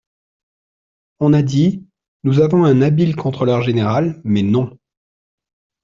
[1.19, 1.85] On a dit:
[2.23, 4.75] Nous avons un habile contrôleur général, mais non.